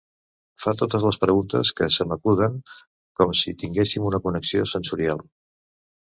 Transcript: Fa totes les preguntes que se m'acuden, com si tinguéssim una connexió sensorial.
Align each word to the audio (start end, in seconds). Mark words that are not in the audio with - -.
Fa 0.61 0.71
totes 0.77 1.03
les 1.07 1.19
preguntes 1.25 1.71
que 1.79 1.89
se 1.97 2.07
m'acuden, 2.13 2.57
com 3.21 3.37
si 3.43 3.55
tinguéssim 3.61 4.09
una 4.13 4.23
connexió 4.27 4.67
sensorial. 4.75 5.25